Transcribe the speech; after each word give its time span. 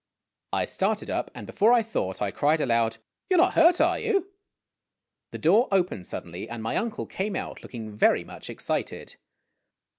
I 0.51 0.65
started 0.65 1.11
up, 1.11 1.29
and, 1.35 1.45
before 1.45 1.71
I 1.71 1.83
thought, 1.83 2.23
I 2.23 2.31
cried 2.31 2.59
aloud," 2.59 2.97
You 3.29 3.37
're 3.37 3.37
not 3.37 3.53
hurt, 3.53 3.79
are 3.79 3.99
you?" 3.99 4.31
The 5.31 5.37
door 5.37 5.67
opened 5.71 6.07
suddenly, 6.07 6.49
and 6.49 6.63
my 6.63 6.75
uncle 6.75 7.05
came 7.05 7.35
out, 7.35 7.61
looking 7.61 7.95
very 7.95 8.23
much 8.23 8.49
excited. 8.49 9.17